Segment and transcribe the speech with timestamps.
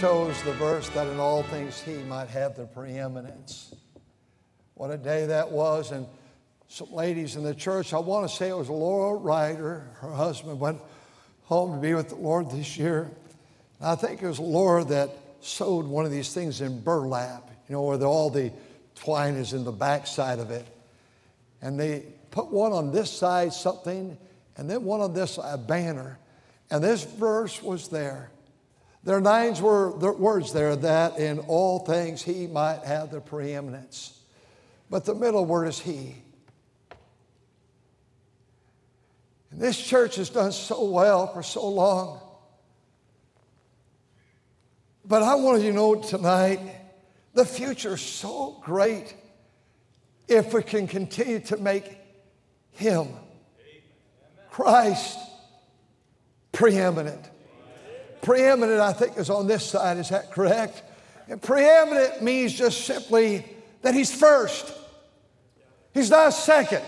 [0.00, 3.74] Chose the verse that in all things he might have the preeminence.
[4.74, 5.90] What a day that was.
[5.90, 6.06] And
[6.68, 9.90] some ladies in the church, I want to say it was Laura Ryder.
[9.94, 10.80] Her husband went
[11.42, 13.10] home to be with the Lord this year.
[13.80, 17.72] And I think it was Laura that sewed one of these things in burlap, you
[17.72, 18.52] know, where the, all the
[18.94, 20.66] twine is in the backside of it.
[21.60, 24.16] And they put one on this side, something,
[24.56, 26.20] and then one on this a banner.
[26.70, 28.30] And this verse was there.
[29.08, 34.20] There are nine words there that in all things he might have the preeminence.
[34.90, 36.14] But the middle word is he.
[39.50, 42.20] And this church has done so well for so long.
[45.06, 46.60] But I want you to know tonight
[47.32, 49.16] the future is so great
[50.28, 51.96] if we can continue to make
[52.72, 53.08] him,
[54.50, 55.18] Christ,
[56.52, 57.24] preeminent.
[58.22, 59.96] Preeminent, I think, is on this side.
[59.98, 60.82] Is that correct?
[61.28, 63.44] And preeminent means just simply
[63.82, 64.72] that he's first.
[65.94, 66.82] He's not second.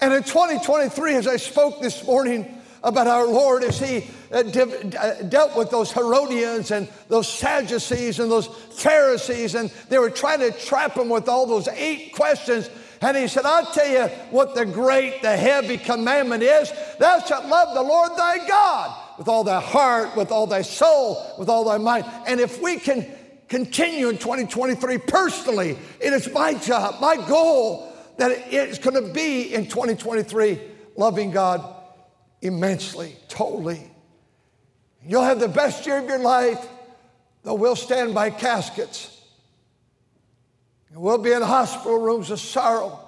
[0.00, 5.22] And in 2023, as I spoke this morning about our Lord, as he uh, uh,
[5.22, 10.52] dealt with those Herodians and those Sadducees and those Pharisees, and they were trying to
[10.52, 14.66] trap him with all those eight questions and he said, I'll tell you what the
[14.66, 16.72] great, the heavy commandment is.
[16.98, 21.34] Thou shalt love the Lord thy God with all thy heart, with all thy soul,
[21.38, 22.04] with all thy mind.
[22.26, 23.06] And if we can
[23.48, 29.54] continue in 2023 personally, it is my job, my goal that it's going to be
[29.54, 30.60] in 2023
[30.96, 31.64] loving God
[32.42, 33.90] immensely, totally.
[35.06, 36.66] You'll have the best year of your life,
[37.44, 39.17] though we'll stand by caskets.
[40.94, 42.98] We'll be in hospital rooms of sorrow,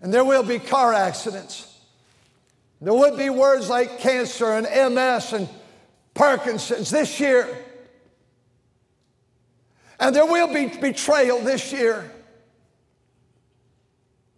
[0.00, 1.68] and there will be car accidents.
[2.80, 5.48] There would be words like cancer and MS and
[6.14, 7.48] Parkinson's this year.
[10.00, 12.10] And there will be betrayal this year.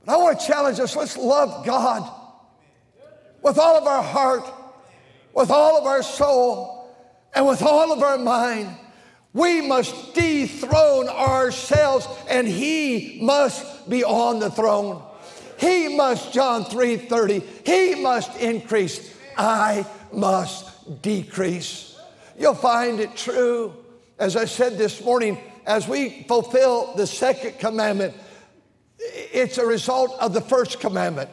[0.05, 2.11] But I want to challenge us let's love God
[3.43, 4.45] with all of our heart,
[5.33, 6.95] with all of our soul,
[7.35, 8.77] and with all of our mind.
[9.33, 10.15] We must
[10.47, 15.03] dethrone ourselves and he must be on the throne.
[15.59, 19.15] He must, John 3 30, he must increase.
[19.37, 21.99] I must decrease.
[22.39, 23.75] You'll find it true,
[24.19, 28.15] as I said this morning, as we fulfill the second commandment,
[28.99, 31.31] it's a result of the first commandment.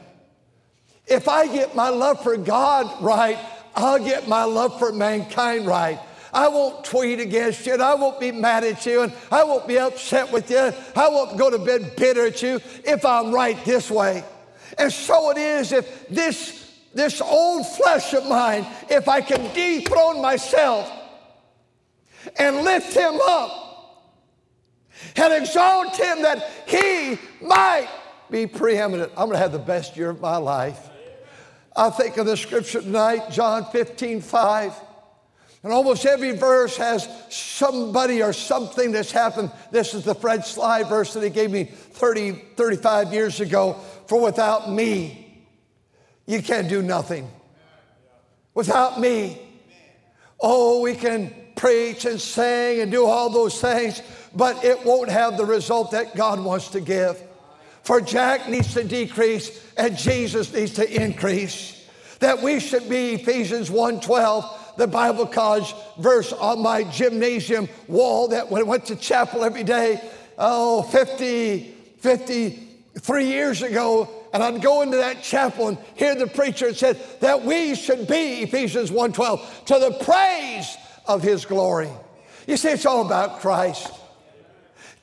[1.06, 3.38] If I get my love for God right,
[3.76, 6.00] I'll get my love for mankind right.
[6.34, 9.68] I won't tweet against you, and I won't be mad at you, and I won't
[9.68, 10.72] be upset with you.
[10.96, 14.24] I won't go to bed bitter at you if I'm right this way.
[14.78, 20.22] And so it is if this, this old flesh of mine, if I can dethrone
[20.22, 20.90] myself
[22.38, 23.62] and lift him up
[25.16, 27.90] and exalt him that he might
[28.30, 29.12] be preeminent.
[29.12, 30.90] I'm going to have the best year of my life.
[31.75, 34.74] I think of the scripture tonight, John 15, 5.
[35.64, 39.52] And almost every verse has somebody or something that's happened.
[39.70, 43.74] This is the Fred Sly verse that he gave me 30, 35 years ago.
[44.08, 45.46] For without me,
[46.26, 47.30] you can't do nothing.
[48.56, 49.40] Without me,
[50.40, 54.02] oh, we can preach and sing and do all those things,
[54.36, 57.22] but it won't have the result that God wants to give.
[57.84, 61.78] For Jack needs to decrease and Jesus needs to increase.
[62.19, 68.50] That we should be Ephesians 1:12 the Bible college verse on my gymnasium wall that
[68.50, 70.01] when I went to chapel every day,
[70.38, 76.68] oh, 50, 53 years ago, and I'd go into that chapel and hear the preacher
[76.68, 81.89] and said that we should be, Ephesians 1.12, to the praise of his glory.
[82.47, 83.91] You see, it's all about Christ.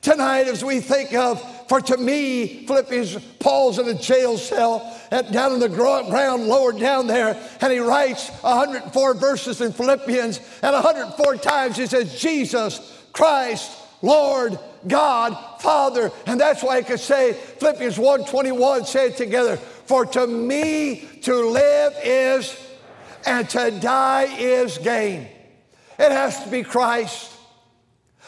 [0.01, 5.31] Tonight, as we think of, for to me, Philippians, Paul's in a jail cell at,
[5.31, 10.73] down in the ground, lower down there, and he writes 104 verses in Philippians, and
[10.73, 14.57] 104 times he says, Jesus, Christ, Lord,
[14.87, 16.11] God, Father.
[16.25, 19.57] And that's why I could say, Philippians 1:21, say it together.
[19.57, 22.55] For to me to live is,
[23.25, 25.27] and to die is gain.
[25.97, 27.33] It has to be Christ.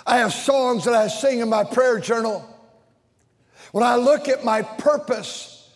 [0.05, 2.47] I have songs that I sing in my prayer journal.
[3.71, 5.69] When I look at my purpose,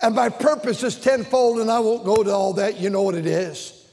[0.00, 3.14] and my purpose is tenfold, and I won't go to all that, you know what
[3.14, 3.86] it is.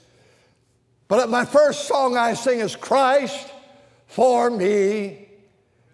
[1.07, 3.51] But my first song I sing is Christ
[4.07, 5.28] for me.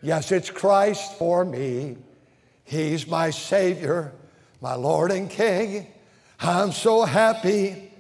[0.01, 1.97] Yes, it's Christ for me.
[2.63, 4.11] He's my Savior,
[4.61, 5.87] my Lord and King.
[6.39, 7.91] I'm so happy.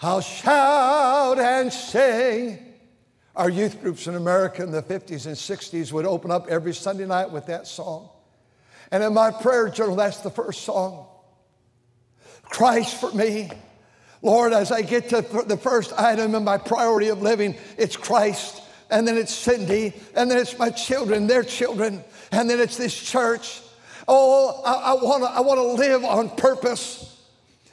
[0.00, 2.69] I'll shout and sing.
[3.40, 7.06] Our youth groups in America in the 50s and 60s would open up every Sunday
[7.06, 8.10] night with that song.
[8.92, 11.06] And in my prayer journal, that's the first song
[12.42, 13.50] Christ for me.
[14.20, 18.60] Lord, as I get to the first item in my priority of living, it's Christ,
[18.90, 22.94] and then it's Cindy, and then it's my children, their children, and then it's this
[22.94, 23.62] church.
[24.06, 27.09] Oh, I, I want to I wanna live on purpose.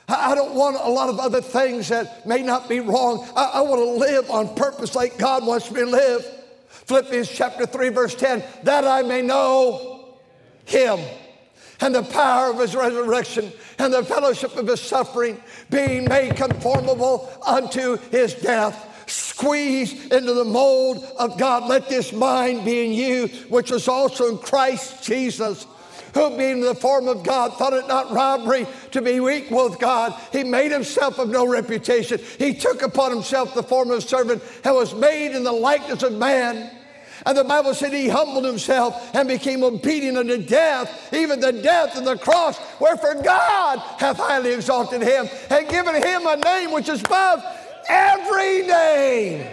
[0.08, 3.28] I don't want a lot of other things that may not be wrong.
[3.36, 6.26] I, I want to live on purpose like God wants me to live.
[6.70, 10.16] Philippians chapter 3, verse 10 that I may know
[10.64, 11.00] Him
[11.82, 17.30] and the power of His resurrection and the fellowship of His suffering, being made conformable
[17.46, 18.86] unto His death.
[19.10, 21.70] Squeeze into the mold of God.
[21.70, 25.66] Let this mind be in you, which was also in Christ Jesus
[26.18, 29.80] who being in the form of God thought it not robbery to be equal with
[29.80, 30.20] God.
[30.32, 32.20] He made himself of no reputation.
[32.40, 36.04] He took upon himself the form of a servant and was made in the likeness
[36.04, 36.72] of man.
[37.26, 41.98] And the Bible said he humbled himself and became obedient unto death, even the death
[41.98, 46.90] of the cross, wherefore God hath highly exalted him and given him a name which
[46.90, 47.44] is above
[47.90, 49.48] every name,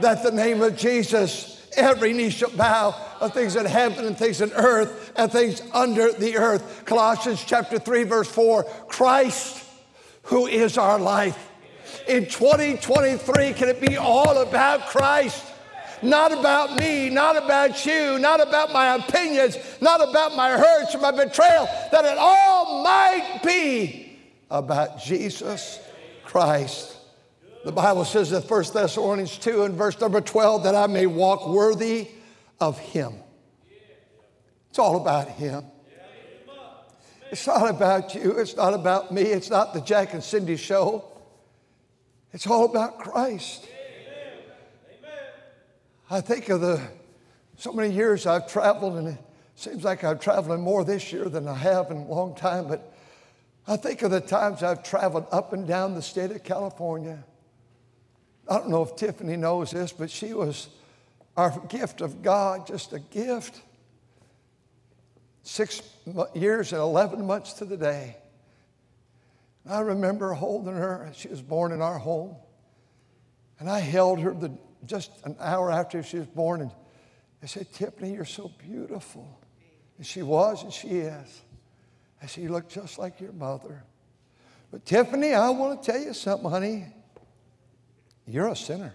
[0.00, 4.40] that the name of Jesus every knee shall bow of things in heaven and things
[4.40, 6.84] in earth and things under the earth.
[6.84, 9.64] Colossians chapter 3, verse 4 Christ,
[10.24, 11.50] who is our life.
[12.08, 15.44] In 2023, can it be all about Christ?
[16.02, 21.12] Not about me, not about you, not about my opinions, not about my hurts my
[21.12, 24.18] betrayal, that it all might be
[24.50, 25.78] about Jesus
[26.24, 26.96] Christ.
[27.64, 31.48] The Bible says in 1 Thessalonians 2 and verse number 12 that I may walk
[31.48, 32.08] worthy
[32.60, 33.14] of Him.
[34.70, 35.64] It's all about Him.
[37.30, 38.32] It's not about you.
[38.32, 39.22] It's not about me.
[39.22, 41.04] It's not the Jack and Cindy show.
[42.32, 43.68] It's all about Christ.
[46.10, 46.80] I think of the
[47.56, 49.18] so many years I've traveled, and it
[49.54, 52.66] seems like I'm traveling more this year than I have in a long time.
[52.66, 52.92] But
[53.68, 57.24] I think of the times I've traveled up and down the state of California.
[58.52, 60.68] I don't know if Tiffany knows this, but she was
[61.38, 63.62] our gift of God, just a gift.
[65.42, 65.80] Six
[66.34, 68.18] years and 11 months to the day.
[69.66, 71.10] I remember holding her.
[71.14, 72.36] She was born in our home.
[73.58, 74.52] And I held her the,
[74.84, 76.60] just an hour after she was born.
[76.60, 76.70] And
[77.42, 79.40] I said, Tiffany, you're so beautiful.
[79.96, 81.40] And she was, and she is.
[82.22, 83.82] I said, You look just like your mother.
[84.70, 86.88] But Tiffany, I want to tell you something, honey.
[88.26, 88.94] You're a sinner.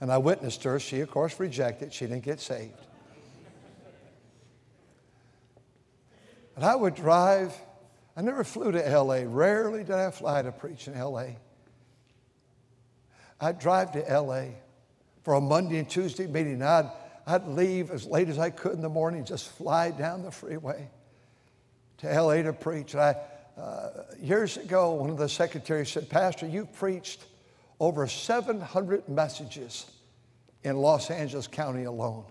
[0.00, 0.80] And I witnessed her.
[0.80, 1.92] She, of course, rejected.
[1.92, 2.74] She didn't get saved.
[6.56, 7.54] And I would drive.
[8.16, 9.22] I never flew to LA.
[9.26, 11.26] Rarely did I fly to preach in LA.
[13.40, 14.44] I'd drive to LA
[15.22, 16.62] for a Monday and Tuesday meeting.
[16.62, 16.90] I'd,
[17.26, 20.88] I'd leave as late as I could in the morning, just fly down the freeway
[21.98, 22.94] to LA to preach.
[22.94, 23.16] And I,
[23.58, 27.24] uh, years ago, one of the secretaries said, Pastor, you preached
[27.80, 29.90] over 700 messages
[30.62, 32.24] in Los Angeles County alone.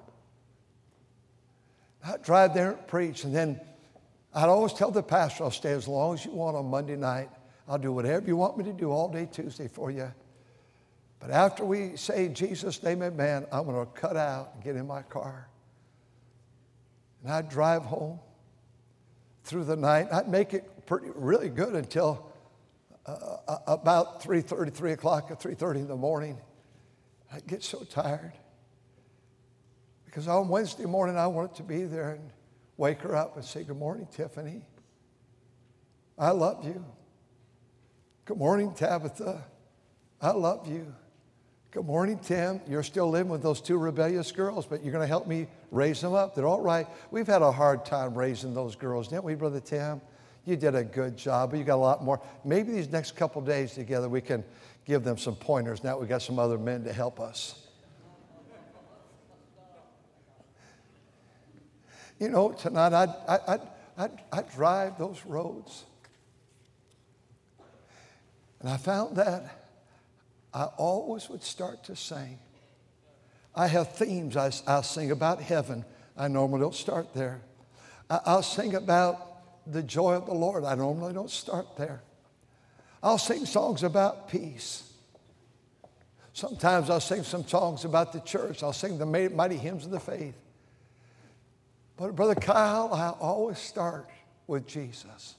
[2.06, 3.60] I'd drive there and preach, and then
[4.34, 7.30] I'd always tell the pastor, I'll stay as long as you want on Monday night.
[7.68, 10.12] I'll do whatever you want me to do all day Tuesday for you.
[11.20, 14.88] But after we say Jesus' name, amen, I'm going to cut out and get in
[14.88, 15.50] my car.
[17.24, 18.20] And I'd drive home
[19.44, 20.08] through the night.
[20.12, 22.29] I'd make it pretty, really good until
[23.48, 26.38] uh, about 3.30, 3 o'clock or 3.30 in the morning.
[27.32, 28.34] I'd get so tired.
[30.06, 32.32] Because on Wednesday morning, I wanted to be there and
[32.78, 34.64] wake her up and say, Good morning, Tiffany.
[36.18, 36.84] I love you.
[38.26, 39.44] Good morning, Tabitha.
[40.22, 40.94] I love you.
[41.72, 42.60] Good morning, Tim.
[42.68, 46.02] You're still living with those two rebellious girls, but you're going to help me raise
[46.02, 46.34] them up.
[46.34, 46.88] They're all right.
[47.12, 50.02] We've had a hard time raising those girls, didn't we, Brother Tim?
[50.46, 52.22] You did a good job, but you got a lot more.
[52.44, 54.44] Maybe these next couple days together, we can
[54.86, 55.84] give them some pointers.
[55.84, 57.68] Now we got some other men to help us.
[62.20, 63.62] You know, tonight I'd, I'd,
[63.98, 65.86] I'd, I'd drive those roads.
[68.60, 69.68] And I found that
[70.54, 72.40] I always would start to sing.
[73.56, 74.36] I have themes.
[74.36, 75.86] I, I'll sing about heaven.
[76.18, 77.42] I normally don't start there.
[78.10, 79.29] I, I'll sing about
[79.72, 80.64] the joy of the Lord.
[80.64, 82.02] I normally don't start there.
[83.02, 84.84] I'll sing songs about peace.
[86.34, 88.64] Sometimes I'll sing some songs about the church.
[88.64, 90.36] I'll sing the mighty hymns of the faith.
[91.98, 94.10] But, Brother Kyle, I always start
[94.48, 95.36] with Jesus.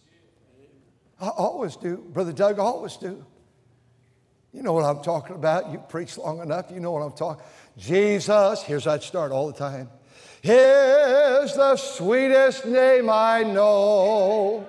[1.21, 1.97] I always do.
[1.97, 3.25] Brother Doug, I always do.
[4.53, 5.71] You know what I'm talking about.
[5.71, 7.45] You preach long enough, you know what I'm talking.
[7.77, 9.89] Jesus, here's how I start all the time.
[10.43, 14.67] Here's the sweetest name I know,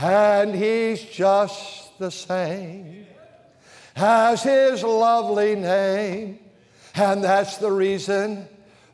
[0.00, 3.06] and he's just the same
[3.94, 6.38] as his lovely name,
[6.94, 8.48] and that's the reason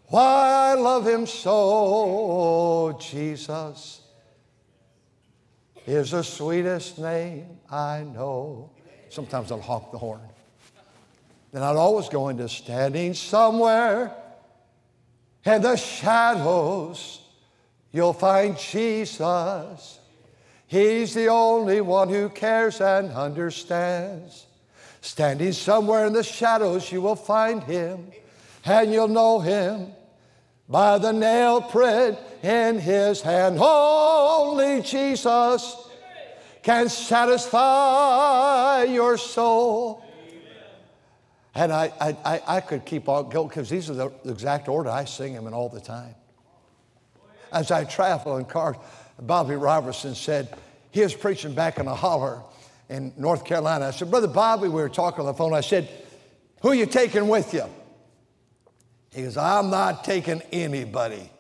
[0.06, 2.98] why I love him so.
[3.00, 4.00] Jesus
[5.86, 8.70] is the sweetest name I know.
[9.08, 10.20] Sometimes I'll honk the horn.
[11.52, 14.14] Then I'd always go into standing somewhere
[15.44, 17.20] in the shadows.
[17.92, 19.99] You'll find Jesus.
[20.66, 24.47] He's the only one who cares and understands.
[25.00, 28.12] Standing somewhere in the shadows, you will find him,
[28.64, 29.92] and you'll know him
[30.68, 33.59] by the nail print in his hand.
[33.61, 35.76] Only Jesus
[36.62, 40.04] can satisfy your soul.
[41.54, 45.04] And I, I, I could keep on going because these are the exact order I
[45.04, 46.14] sing them in all the time.
[47.52, 48.76] As I travel in cars,
[49.21, 50.57] Bobby Robertson said,
[50.92, 52.42] he was preaching back in a holler
[52.88, 53.87] in North Carolina.
[53.87, 55.54] I said, Brother Bobby, we were talking on the phone.
[55.54, 55.88] I said,
[56.62, 57.64] Who are you taking with you?
[59.12, 61.30] He goes, I'm not taking anybody.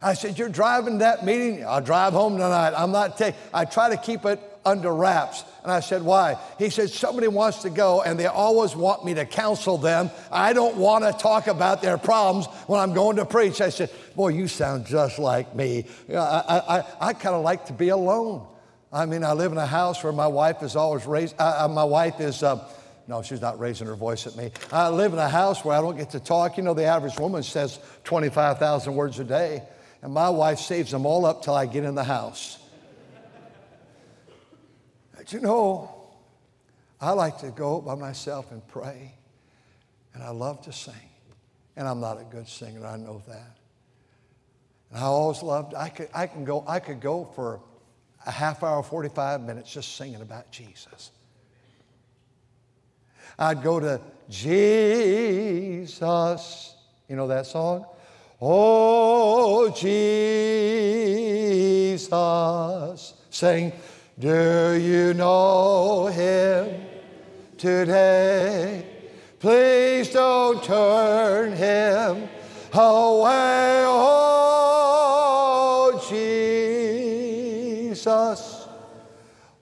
[0.00, 1.64] I said, You're driving that meeting?
[1.64, 2.72] I'll drive home tonight.
[2.76, 5.44] I'm not taking, I try to keep it under wraps.
[5.62, 6.36] And I said, Why?
[6.58, 10.10] He said, Somebody wants to go and they always want me to counsel them.
[10.30, 13.60] I don't want to talk about their problems when I'm going to preach.
[13.60, 15.86] I said, Boy, you sound just like me.
[16.10, 18.46] I, I, I, I kind of like to be alone.
[18.92, 21.68] I mean, I live in a house where my wife is always raised, uh, uh,
[21.68, 22.68] my wife is, uh,
[23.06, 24.50] no, she's not raising her voice at me.
[24.72, 26.56] I live in a house where I don't get to talk.
[26.56, 29.62] You know, the average woman says 25,000 words a day,
[30.02, 32.58] and my wife saves them all up till I get in the house.
[35.20, 35.94] But you know,
[36.98, 39.12] I like to go by myself and pray,
[40.14, 40.94] and I love to sing.
[41.76, 43.58] And I'm not a good singer, I know that.
[44.88, 47.60] And I always loved, I could, I can go, I could go for
[48.24, 51.10] a half hour, 45 minutes just singing about Jesus.
[53.38, 54.00] I'd go to
[54.30, 55.84] Jesus.
[57.10, 57.84] You know that song?
[58.40, 60.00] Oh, Jesus.
[63.28, 63.74] Sing,
[64.20, 66.84] Do you know him
[67.56, 68.84] today?
[69.38, 72.28] Please don't turn him
[72.74, 73.82] away.
[73.86, 74.76] Oh,
[77.86, 78.66] Jesus.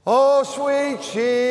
[0.04, 1.47] Oh, sweet Jesus.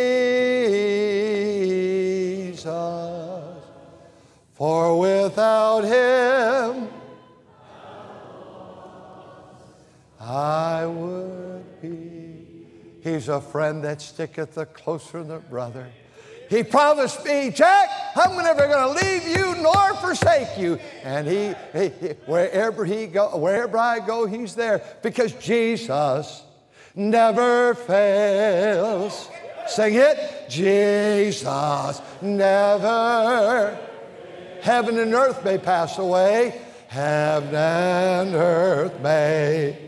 [13.18, 15.88] He's a friend that sticketh closer than brother.
[16.52, 20.78] He promised me, Jack, I'm never going to leave you nor forsake you.
[21.04, 21.88] And he, he,
[22.28, 26.44] wherever he go, wherever I go, he's there because Jesus
[26.94, 29.32] never fails.
[29.66, 33.80] Sing it, Jesus never.
[34.62, 39.87] Heaven and earth may pass away, heaven and earth may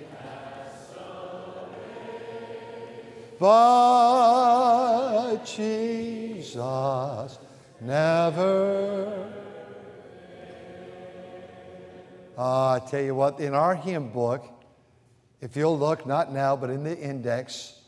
[3.39, 6.55] but Jesus
[7.81, 9.29] never.
[12.37, 14.45] Uh, I tell you what, in our hymn book,
[15.41, 17.79] if you'll look, not now, but in the index,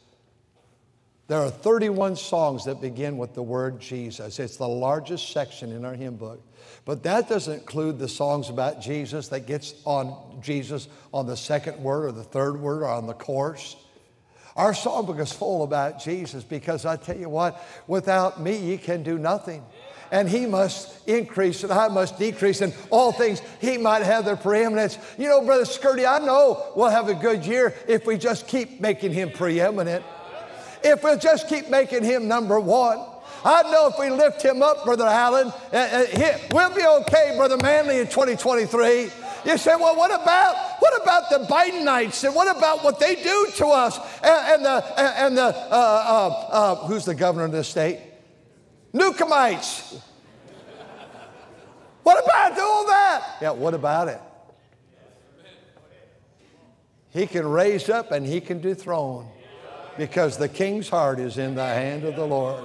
[1.27, 4.39] there are 31 songs that begin with the word Jesus.
[4.39, 6.41] It's the largest section in our hymn book.
[6.83, 11.81] But that doesn't include the songs about Jesus that gets on Jesus on the second
[11.81, 13.77] word or the third word or on the chorus.
[14.55, 19.03] Our songbook is full about Jesus because I tell you what, without me, you can
[19.03, 19.63] do nothing.
[20.11, 23.41] And he must increase and I must decrease and all things.
[23.61, 24.97] He might have the preeminence.
[25.17, 28.81] You know, Brother Skirty, I know we'll have a good year if we just keep
[28.81, 30.03] making him preeminent.
[30.83, 33.05] If we'll just keep making him number one.
[33.43, 37.57] I know if we lift him up, Brother Allen, uh, uh, we'll be okay, Brother
[37.57, 39.09] Manley, in 2023.
[39.45, 43.47] You say, well, what about what about the Bidenites and what about what they do
[43.55, 47.63] to us and, and the and the uh, uh, uh, who's the governor of the
[47.63, 47.99] state?
[48.93, 49.99] Newcomites.
[52.03, 53.37] What about all that?
[53.41, 54.21] Yeah, what about it?
[57.11, 59.27] He can raise up and he can dethrone
[59.97, 62.63] because the king's heart is in the hand of the Lord.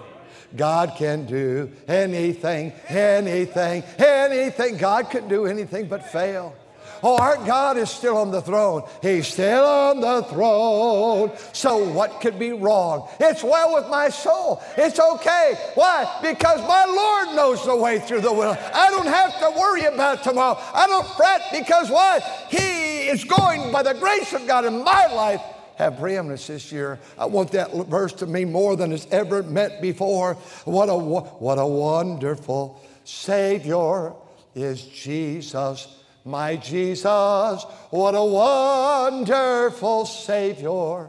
[0.54, 4.76] God can do anything, anything, anything.
[4.78, 6.54] God can do anything but fail.
[7.02, 8.82] Oh, our God is still on the throne.
[9.02, 11.32] He's still on the throne.
[11.52, 13.08] So what could be wrong?
[13.20, 14.62] It's well with my soul.
[14.76, 15.54] It's okay.
[15.74, 16.18] Why?
[16.22, 18.56] Because my Lord knows the way through the will.
[18.74, 20.58] I don't have to worry about tomorrow.
[20.74, 22.20] I don't fret because why?
[22.48, 25.42] He is going by the grace of God in my life
[25.76, 26.98] have preeminence this year.
[27.18, 30.34] I want that verse to mean more than it's ever meant before.
[30.64, 34.14] What a, what a wonderful Savior
[34.54, 35.96] is Jesus
[36.26, 41.08] my Jesus, what a wonderful Savior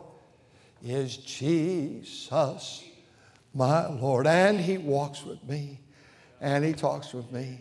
[0.85, 2.83] is Jesus,
[3.53, 4.27] my Lord.
[4.27, 5.79] And He walks with me,
[6.39, 7.59] and He talks with me.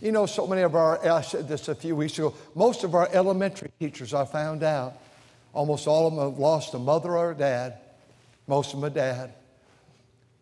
[0.00, 2.94] You know, so many of our, I said this a few weeks ago, most of
[2.94, 4.98] our elementary teachers, I found out,
[5.52, 7.80] almost all of them have lost a mother or a dad,
[8.46, 9.34] most of them a dad.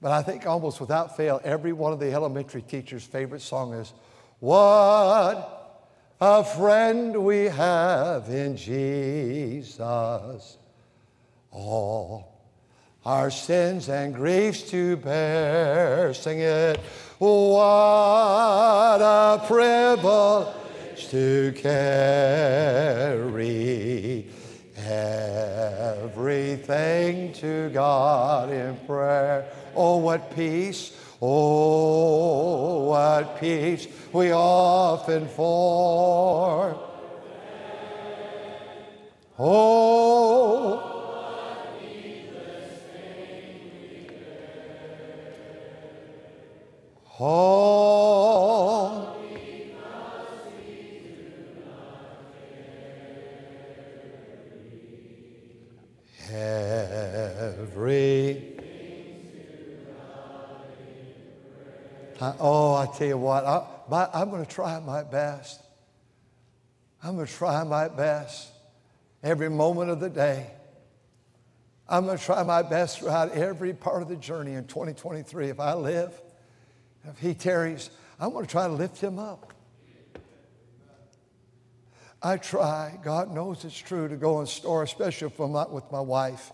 [0.01, 3.93] But I think almost without fail, every one of the elementary teachers' favorite song is,
[4.39, 5.62] What
[6.25, 10.57] a friend we have in Jesus.
[11.51, 12.29] All
[13.05, 16.15] our sins and griefs to bear.
[16.15, 16.79] Sing it.
[17.19, 21.81] What a privilege to carry
[26.07, 29.45] everything to God in prayer.
[29.75, 36.77] Oh, what peace Oh, what peace we often for.
[39.39, 40.89] Oh,
[47.21, 49.17] Oh,
[56.33, 57.63] every
[62.23, 65.61] I, oh, I tell you what, I, I'm going to try my best.
[67.03, 68.49] I'm going to try my best
[69.25, 70.47] every moment of the day.
[71.89, 75.49] I'm going to try my best throughout every part of the journey in 2023.
[75.49, 76.13] If I live,
[77.11, 79.53] if He tarries, I'm going to try to lift Him up.
[82.23, 85.91] I try, God knows it's true, to go in store, especially if I'm not with
[85.91, 86.53] my wife.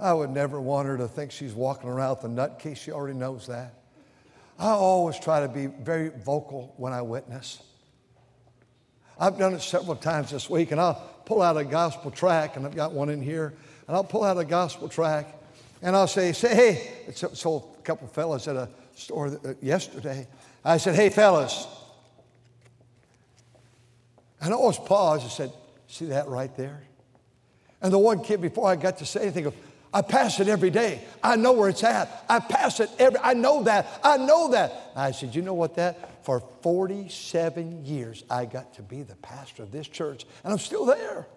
[0.00, 2.78] I would never want her to think she's walking around with a nutcase.
[2.78, 3.83] She already knows that.
[4.58, 7.62] I always try to be very vocal when I witness.
[9.18, 12.66] I've done it several times this week, and I'll pull out a gospel track, and
[12.66, 13.54] I've got one in here,
[13.86, 15.26] and I'll pull out a gospel track,
[15.82, 20.26] and I'll say, say, hey, so, so a couple fellas at a store uh, yesterday.
[20.64, 21.66] I said, hey, fellas.
[24.40, 25.52] And I always paused and said,
[25.88, 26.82] see that right there?
[27.82, 29.54] And the one kid, before I got to say anything, goes,
[29.94, 31.00] I pass it every day.
[31.22, 32.24] I know where it's at.
[32.28, 34.00] I pass it every, I know that.
[34.02, 34.90] I know that.
[34.96, 36.24] I said, you know what that?
[36.24, 40.84] For 47 years, I got to be the pastor of this church, and I'm still
[40.84, 41.28] there.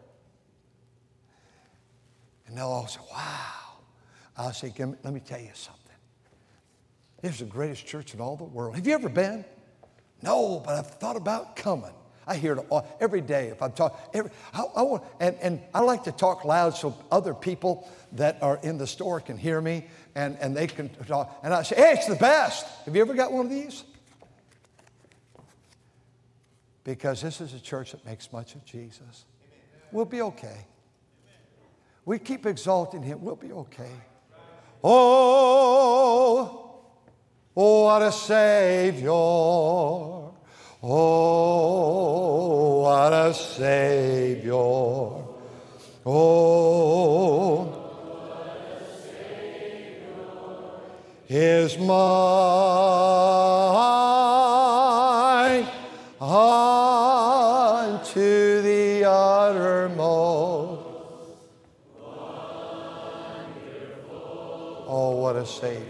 [2.47, 3.53] And they'll all say, wow.
[4.35, 5.83] I'll say, let me tell you something.
[7.21, 8.75] This is the greatest church in all the world.
[8.75, 9.45] Have you ever been?
[10.23, 11.93] No, but I've thought about coming.
[12.27, 14.29] I hear it all, every day if I'm talking.
[14.53, 18.59] I, I want, and, and I like to talk loud so other people that are
[18.61, 19.85] in the store can hear me
[20.15, 21.39] and, and they can talk.
[21.43, 22.65] And I say, hey, it's the best.
[22.85, 23.83] Have you ever got one of these?
[26.83, 29.25] Because this is a church that makes much of Jesus.
[29.91, 30.65] We'll be okay.
[32.05, 33.91] We keep exalting him, we'll be okay.
[34.83, 36.79] Oh,
[37.55, 39.11] oh what a Savior.
[40.83, 45.23] Oh, what a Savior.
[46.09, 50.05] Oh, what a savior
[51.27, 51.97] is mine
[56.21, 60.81] unto the uttermost.
[64.89, 65.86] Oh, what a Savior.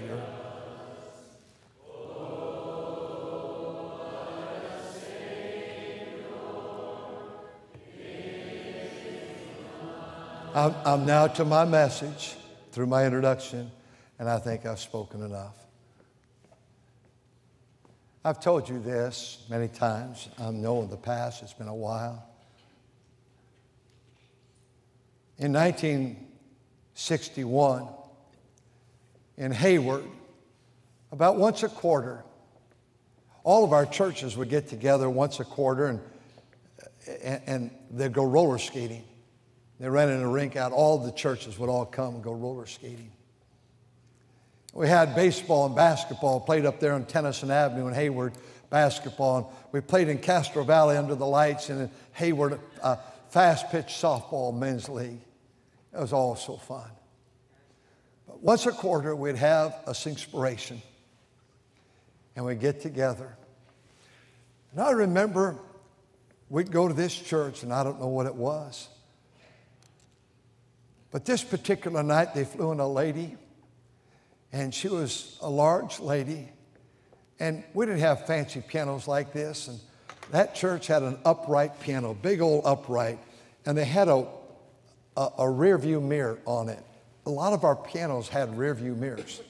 [10.53, 12.36] I'm, I'm now to my message
[12.71, 13.69] through my introduction,
[14.17, 15.57] and I think I've spoken enough.
[18.23, 20.29] I've told you this many times.
[20.39, 22.27] I know in the past, it's been a while.
[25.38, 27.88] In 1961,
[29.38, 30.05] in Hayward,
[31.12, 32.23] about once a quarter,
[33.43, 36.01] all of our churches would get together once a quarter and,
[37.23, 39.03] and, and they'd go roller skating.
[39.79, 40.71] They rented a rink out.
[40.71, 43.11] All the churches would all come and go roller skating.
[44.73, 48.33] We had baseball and basketball played up there on Tennyson Avenue in Hayward,
[48.69, 49.37] basketball.
[49.37, 52.97] And we played in Castro Valley under the lights and in Hayward, uh,
[53.29, 55.19] fast pitch softball men's league.
[55.93, 56.89] It was all so fun.
[58.27, 60.81] But once a quarter, we'd have a inspiration
[62.35, 63.35] and we'd get together.
[64.71, 65.57] And I remember
[66.49, 68.89] we'd go to this church, and I don't know what it was.
[71.17, 73.38] But this particular night, they flew in a lady,
[74.53, 76.47] and she was a large lady.
[77.39, 79.67] And we didn't have fancy pianos like this.
[79.67, 79.80] And
[80.30, 83.17] that church had an upright piano, big old upright,
[83.65, 84.27] and they had a,
[85.17, 86.86] a, a rear view mirror on it.
[87.25, 89.41] A lot of our pianos had rear view mirrors.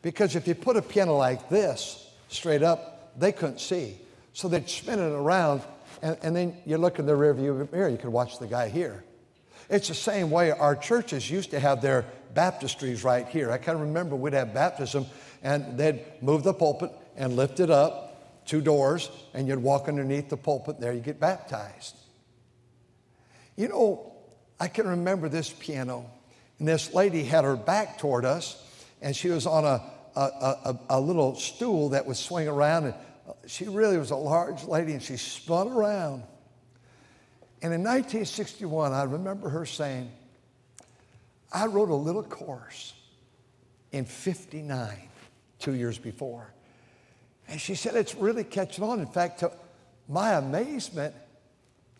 [0.00, 3.98] Because if you put a piano like this straight up, they couldn't see.
[4.32, 5.60] So they'd spin it around,
[6.00, 8.70] and, and then you look in the rear view mirror, you could watch the guy
[8.70, 9.04] here.
[9.72, 12.04] It's the same way our churches used to have their
[12.34, 13.50] baptistries right here.
[13.50, 15.06] I can remember we'd have baptism,
[15.42, 20.28] and they'd move the pulpit and lift it up, two doors, and you'd walk underneath
[20.28, 21.96] the pulpit, there you get baptized.
[23.56, 24.12] You know,
[24.60, 26.04] I can remember this piano,
[26.58, 28.62] and this lady had her back toward us,
[29.00, 29.82] and she was on a,
[30.14, 32.94] a, a, a little stool that would swing around, and
[33.46, 36.24] she really was a large lady, and she spun around.
[37.62, 40.10] And in 1961, I remember her saying,
[41.52, 42.92] I wrote a little course
[43.92, 44.96] in 59,
[45.60, 46.52] two years before.
[47.48, 48.98] And she said, it's really catching on.
[48.98, 49.52] In fact, to
[50.08, 51.14] my amazement,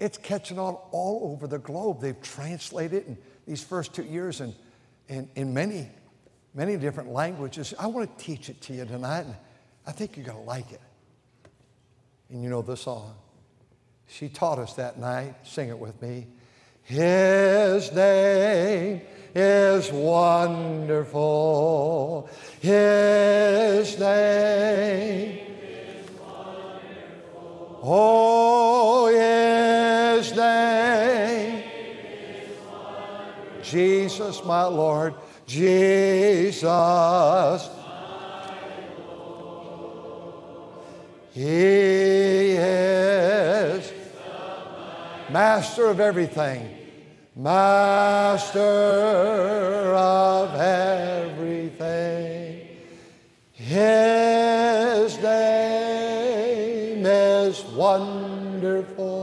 [0.01, 2.01] it's catching on all over the globe.
[2.01, 4.55] They've translated it in these first two years in,
[5.09, 5.89] in, in many,
[6.55, 7.73] many different languages.
[7.79, 9.37] I want to teach it to you tonight, and
[9.87, 10.81] I think you're going to like it.
[12.31, 13.15] And you know the song.
[14.09, 15.35] She taught us that night.
[15.45, 16.27] Sing it with me.
[16.83, 19.03] His name
[19.35, 21.09] is wonderful.
[22.61, 27.81] His name is wonderful.
[27.83, 33.63] Oh, His name is wonderful.
[33.63, 35.15] Jesus, my Lord.
[35.47, 36.63] Jesus.
[41.35, 43.92] He is
[45.33, 46.69] master of everything.
[47.35, 48.61] Master
[49.95, 52.69] of everything.
[53.53, 59.23] His name is wonderful.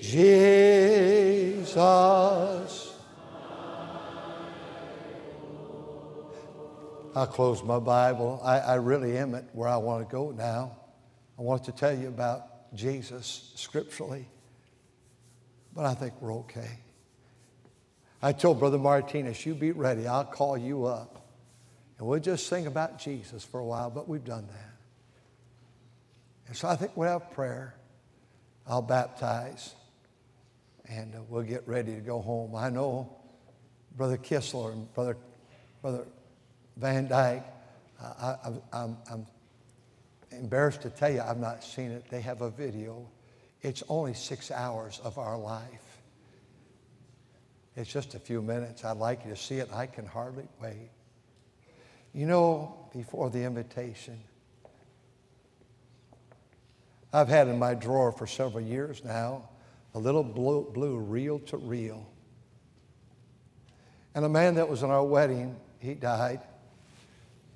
[0.00, 1.78] Jesus.
[7.16, 8.40] I'll close my Bible.
[8.44, 10.76] I, I really am at where I want to go now.
[11.38, 14.26] I want to tell you about Jesus scripturally
[15.74, 16.78] but I think we're okay.
[18.22, 20.06] I told Brother Martinez, you be ready.
[20.06, 21.26] I'll call you up.
[21.98, 24.74] And we'll just sing about Jesus for a while, but we've done that.
[26.46, 27.74] And so I think we'll have prayer.
[28.66, 29.74] I'll baptize.
[30.88, 32.54] And uh, we'll get ready to go home.
[32.54, 33.16] I know
[33.96, 35.16] Brother Kistler and Brother,
[35.82, 36.04] Brother
[36.76, 37.44] Van Dyke,
[38.00, 38.36] I,
[38.72, 39.26] am
[40.38, 42.04] embarrassed to tell you I've not seen it.
[42.10, 43.08] They have a video
[43.64, 45.98] it's only six hours of our life.
[47.76, 48.84] It's just a few minutes.
[48.84, 49.70] I'd like you to see it.
[49.72, 50.90] I can hardly wait.
[52.12, 54.20] You know, before the invitation,
[57.10, 59.48] I've had in my drawer for several years now
[59.94, 62.06] a little blue, blue reel to reel.
[64.14, 66.40] And a man that was in our wedding, he died.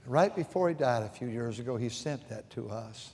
[0.08, 3.12] Right before he died a few years ago, he sent that to us.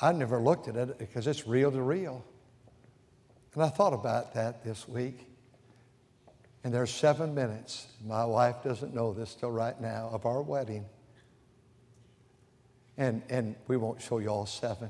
[0.00, 2.24] I never looked at it because it's reel to reel.
[3.52, 5.28] And I thought about that this week.
[6.64, 10.86] And there's seven minutes, my wife doesn't know this till right now, of our wedding.
[12.96, 14.88] And, and we won't show you all seven.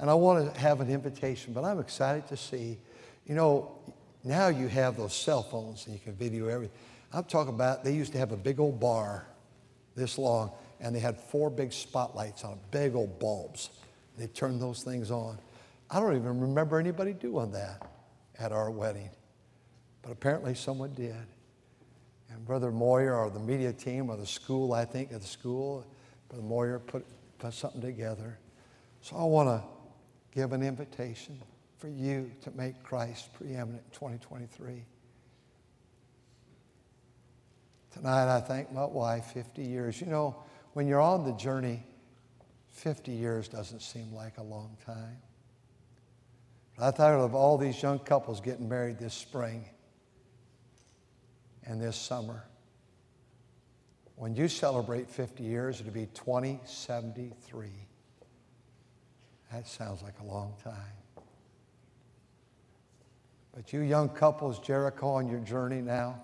[0.00, 2.78] And I want to have an invitation, but I'm excited to see.
[3.26, 3.78] You know,
[4.24, 6.76] now you have those cell phones and you can video everything.
[7.12, 9.26] I'm talking about they used to have a big old bar
[9.94, 13.70] this long and they had four big spotlights on big old bulbs.
[14.16, 15.38] They turned those things on.
[15.90, 17.90] I don't even remember anybody doing that
[18.38, 19.10] at our wedding,
[20.02, 21.14] but apparently someone did.
[22.30, 25.86] And Brother Moyer or the media team or the school, I think, at the school,
[26.28, 27.06] Brother Moyer put,
[27.38, 28.38] put something together.
[29.00, 29.66] So I want to
[30.38, 31.40] give an invitation
[31.78, 34.84] for you to make Christ preeminent in 2023.
[37.92, 40.00] Tonight, I thank my wife, 50 years.
[40.00, 40.36] You know,
[40.74, 41.82] when you're on the journey,
[42.72, 45.16] 50 years doesn't seem like a long time.
[46.80, 49.64] I thought of all these young couples getting married this spring
[51.64, 52.44] and this summer.
[54.14, 57.68] When you celebrate 50 years, it'll be 2073.
[59.52, 61.24] That sounds like a long time.
[63.54, 66.20] But you young couples, Jericho, on your journey now,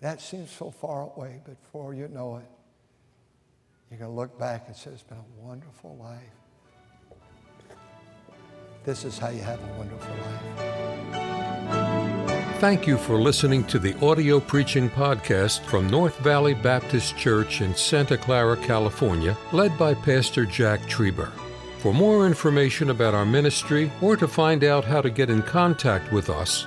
[0.00, 2.44] that seems so far away, but before you know it,
[3.90, 6.20] you're going to look back and say, it's been a wonderful life.
[8.84, 10.42] This is how you have a wonderful life.
[12.58, 17.74] Thank you for listening to the audio preaching podcast from North Valley Baptist Church in
[17.74, 21.30] Santa Clara, California, led by Pastor Jack Trieber.
[21.80, 26.10] For more information about our ministry or to find out how to get in contact
[26.12, 26.66] with us,